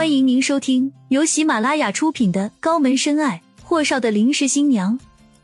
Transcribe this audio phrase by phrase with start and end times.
[0.00, 4.98] 欢迎您收听由喜马拉雅出品的《高门深爱：霍少的临时新娘》，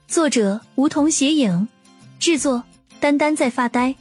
[0.09, 1.69] 作者梧桐斜影，
[2.19, 2.65] 制作
[2.99, 3.95] 丹丹在发呆，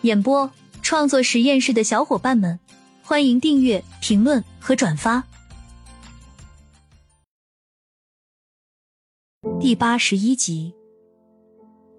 [0.00, 0.50] 演播
[0.82, 2.58] 创作实验室的小伙伴们，
[3.04, 5.22] 欢迎订阅、评论和转发。
[9.60, 10.74] 第八十一集，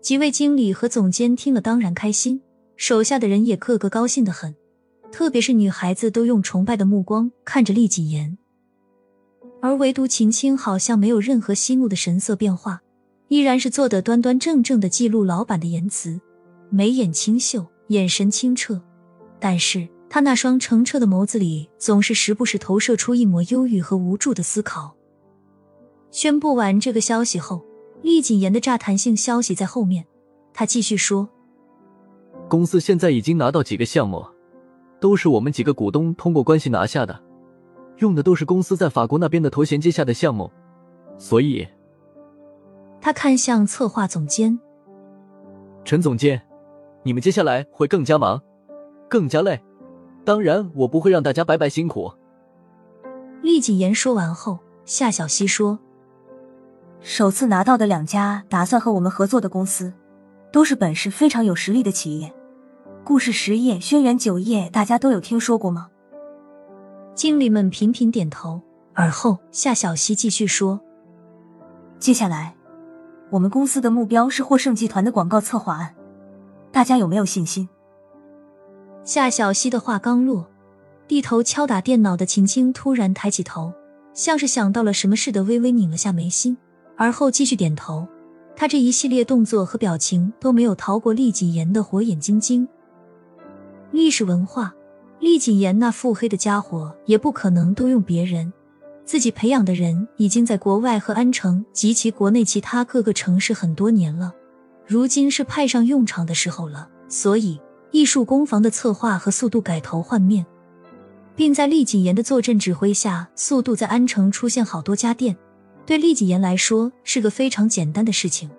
[0.01, 2.41] 几位经理和总监听了当然开心，
[2.75, 4.53] 手下的人也个个高兴的很。
[5.11, 8.37] 特别是女孩子都用崇拜的目光看着厉谨言，
[9.61, 12.81] 而唯独秦青好像没有任何息怒的神色变化，
[13.27, 16.19] 依然是坐得端端正正的记录老板的言辞，
[16.69, 18.81] 眉眼清秀，眼神清澈。
[19.39, 24.95] 但是他那双澄澈的眸子里，总是时不时投射出一抹忧郁和无助的思考。
[26.09, 27.63] 宣布完这个消息后，
[28.01, 30.05] 厉谨言的炸弹性消息在后面，
[30.53, 31.29] 他继续说
[32.49, 34.25] ：“公司现在已经拿到几个项目。”
[35.01, 37.19] 都是我们几个股东通过关系拿下的，
[37.97, 40.49] 用的都是公司在法国那边的头衔接下的项目，
[41.17, 41.67] 所以，
[43.01, 44.59] 他看向策划总监
[45.83, 46.39] 陈总监，
[47.01, 48.39] 你们接下来会更加忙，
[49.09, 49.59] 更加累，
[50.23, 52.13] 当然我不会让大家白白辛苦。
[53.41, 55.79] 厉谨言说完后，夏小溪说
[57.01, 59.91] ：“首次拿到的两家打算和我们合作的公司，
[60.51, 62.31] 都是本市非常有实力的企业。”
[63.03, 65.89] 故事实业、轩辕酒业，大家都有听说过吗？
[67.15, 68.61] 经理们频频点头。
[68.93, 70.79] 而后，夏小溪继续说
[71.97, 72.55] ：“接下来，
[73.31, 75.95] 我们公司的目标是获胜集团的广告策划案，
[76.71, 77.67] 大家有没有信心？”
[79.03, 80.47] 夏小溪的话刚落，
[81.07, 83.73] 低头敲打电脑的秦青突然抬起头，
[84.13, 86.55] 像是想到了什么似的，微微拧了下眉心，
[86.97, 88.07] 而后继续点头。
[88.55, 92.67] 他这一系列动作和表情都没有逃过厉谨言的火眼金睛。
[93.91, 94.73] 历史文化，
[95.19, 98.51] 厉谨言那腹黑的家伙也不可能都用别人，
[99.03, 104.33] 自己培养的人已经在国外和安城及其国内其他各个城市很多年了，
[104.87, 106.89] 如今是派上用场的时候了。
[107.09, 107.59] 所以，
[107.91, 110.45] 艺术工坊的策划和速度改头换面，
[111.35, 115.35] 并在厉谨言的坐镇指挥下，速度在安城出现好多家店，
[115.85, 118.49] 对厉谨言来说是个非常简单的事情。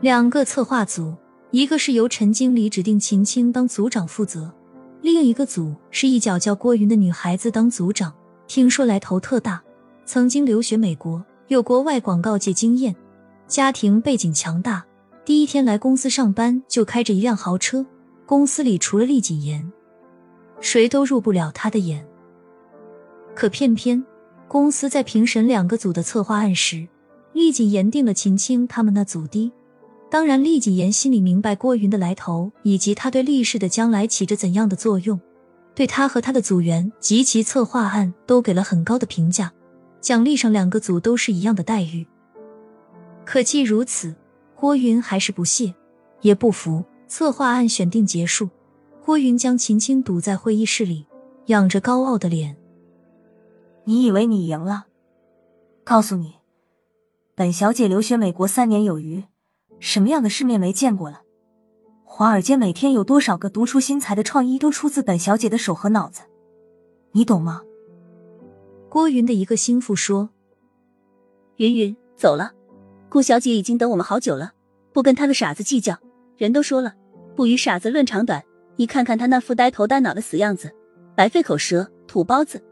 [0.00, 1.14] 两个策划组。
[1.56, 4.52] 一个是由陈经理指定秦青当组长负责，
[5.00, 8.12] 另一个组是一脚叫郭云的女孩子当组长。
[8.46, 9.64] 听说来头特大，
[10.04, 12.94] 曾经留学美国，有国外广告界经验，
[13.48, 14.84] 家庭背景强大。
[15.24, 17.86] 第一天来公司上班就开着一辆豪车，
[18.26, 19.72] 公司里除了厉谨言，
[20.60, 22.06] 谁都入不了他的眼。
[23.34, 24.04] 可偏偏
[24.46, 26.86] 公司在评审两个组的策划案时，
[27.32, 29.50] 厉谨言定了秦青他们那组的。
[30.08, 35.20] 当然，厉谨言心里明白郭云的来头，以及他对厉氏的将来起着怎样的作用，
[35.74, 39.52] 对他和他的组员及其策划案都给了很高的评价，
[40.00, 42.06] 奖励上两个组都是一样的待遇。
[43.24, 44.14] 可既如此，
[44.54, 45.74] 郭云还是不屑，
[46.20, 46.84] 也不服。
[47.08, 48.48] 策划案选定结束，
[49.04, 51.06] 郭云将秦青堵在会议室里，
[51.46, 52.56] 仰着高傲的脸
[53.84, 54.86] ：“你以为你赢了？
[55.84, 56.34] 告诉你，
[57.36, 59.24] 本小姐留学美国三年有余。”
[59.78, 61.22] 什么样的世面没见过了？
[62.04, 66.22] 华尔街每天有多少个独出心裁的创意都出自本小姐的手和脑子，
[67.12, 67.62] 你懂吗？
[68.88, 70.30] 郭云的一个心腹说
[71.56, 72.52] ：“云云走了，
[73.10, 74.52] 顾小姐已经等我们好久了，
[74.92, 75.98] 不跟他个傻子计较。
[76.38, 76.94] 人都说了，
[77.34, 78.42] 不与傻子论长短。
[78.76, 80.74] 你看看他那副呆头呆脑的死样子，
[81.14, 82.62] 白费口舌，土包子。”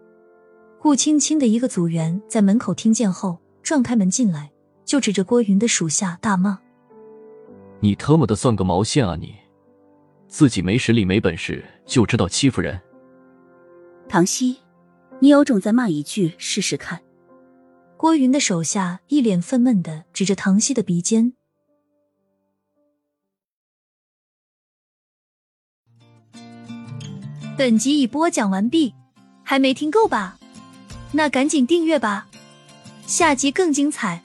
[0.81, 4.53] 顾青青的一个组员在门口听见后，撞开门进来，
[4.85, 6.59] 就指着郭云的属下大骂。
[7.81, 9.15] 你特么的算个毛线啊！
[9.15, 9.35] 你
[10.27, 12.81] 自己没实力没本事就知道欺负人。
[14.09, 14.59] 唐熙，
[15.21, 17.01] 你有种再骂一句试试看。
[17.97, 21.35] 郭云的手下一脸愤懑的指着唐熙的鼻尖。
[27.57, 28.95] 本集已播讲完毕，
[29.43, 30.39] 还没听够吧？
[31.13, 32.27] 那赶紧订阅吧，
[33.07, 34.24] 下集更精彩。